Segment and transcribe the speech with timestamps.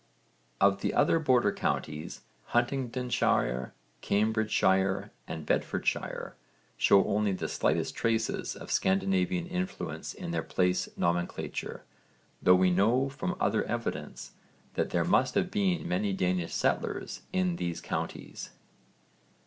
[0.59, 6.35] Of the other border counties Huntingdonshire, Cambridgeshire and Bedfordshire
[6.75, 11.83] show only the slightest traces of Scandinavian influence in their place nomenclature,
[12.41, 14.31] though we know from other evidence
[14.73, 18.49] that there must have been many Danish settlers in these counties.